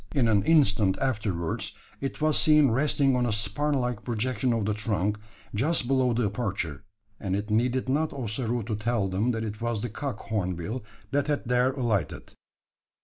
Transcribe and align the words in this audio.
In 0.15 0.27
an 0.27 0.41
instant 0.45 0.97
afterwards, 0.97 1.73
it 1.99 2.19
was 2.21 2.35
seen 2.35 2.71
resting 2.71 3.15
on 3.15 3.27
a 3.27 3.31
spur 3.31 3.71
like 3.71 4.03
projection 4.03 4.51
of 4.51 4.65
the 4.65 4.73
trunk, 4.73 5.19
just 5.53 5.87
below 5.87 6.11
the 6.11 6.25
aperture; 6.25 6.81
and 7.19 7.35
it 7.35 7.51
needed 7.51 7.87
not 7.87 8.11
Ossaroo 8.11 8.63
to 8.63 8.75
tell 8.75 9.09
them 9.09 9.29
that 9.29 9.43
it 9.43 9.61
was 9.61 9.83
the 9.83 9.89
cock 9.89 10.17
hornbill 10.21 10.83
that 11.11 11.27
had 11.27 11.43
there 11.45 11.73
alighted. 11.73 12.33